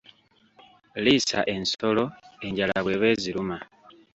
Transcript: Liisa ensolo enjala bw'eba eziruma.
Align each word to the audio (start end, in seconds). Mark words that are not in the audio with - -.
Liisa 1.03 1.39
ensolo 1.55 2.05
enjala 2.45 2.77
bw'eba 2.83 3.07
eziruma. 3.13 3.57